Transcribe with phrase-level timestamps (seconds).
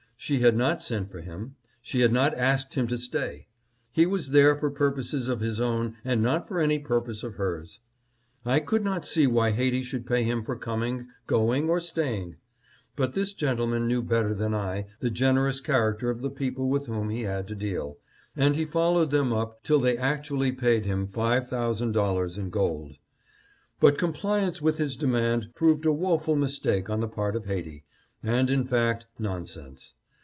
[0.23, 1.55] She had not sent for him.
[1.81, 3.47] She had not asked him to stay.
[3.91, 7.79] He was there for purposes of his own and not for any purpose of hers.
[8.45, 12.35] I could not see why Haiti should pay him for coming, going or staying.
[12.95, 17.09] But this gentleman knew better than I the generous character of the people with whom
[17.09, 17.97] he had to deal,
[18.35, 22.95] and he followed them up till they actually paid him five thousand dollars in gold."
[23.81, 27.85] But compliance with his demand proved a woful mistake on the part of Haiti,
[28.21, 29.95] and, in fact, nonsense.